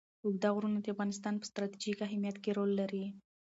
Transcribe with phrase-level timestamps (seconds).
[0.23, 3.05] اوږده غرونه د افغانستان په ستراتیژیک اهمیت کې رول لري.